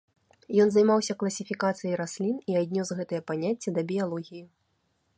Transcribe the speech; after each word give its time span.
Ён 0.63 0.71
займаўся 0.75 1.15
класіфікацыяй 1.25 1.95
раслін 2.03 2.35
і 2.53 2.59
аднёс 2.65 2.89
гэтае 3.01 3.21
паняцце 3.31 3.69
да 3.77 3.81
біялогіі. 3.93 4.47